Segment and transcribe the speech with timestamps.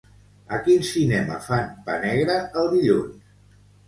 [0.55, 3.21] A quin cinema fan "Pa negre" el dilluns?